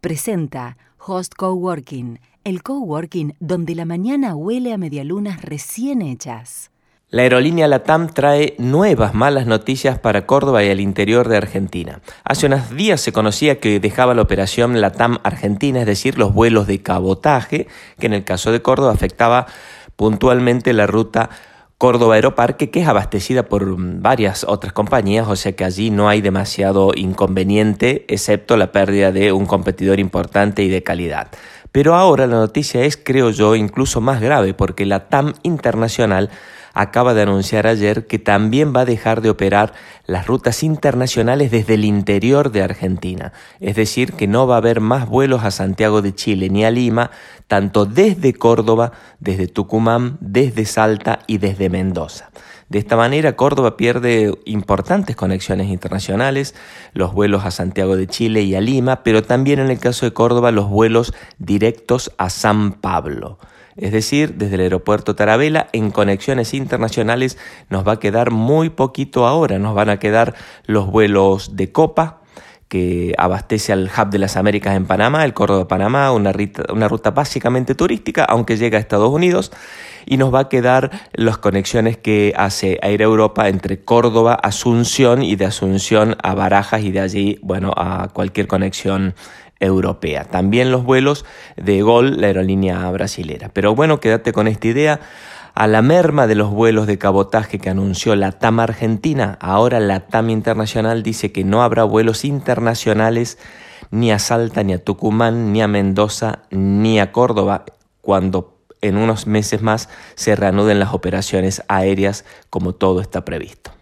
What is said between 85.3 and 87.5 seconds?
de Asunción a Barajas y de allí,